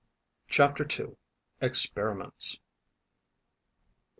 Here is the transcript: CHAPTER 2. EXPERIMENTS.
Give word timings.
CHAPTER 0.47 0.83
2. 0.83 1.15
EXPERIMENTS. 1.61 2.59